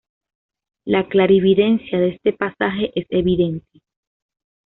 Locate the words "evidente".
3.09-3.81